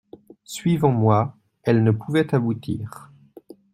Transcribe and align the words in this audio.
Suivant 0.45 0.89
moi, 0.89 1.37
elle 1.61 1.83
ne 1.83 1.91
pouvait 1.91 2.33
aboutir. 2.33 3.11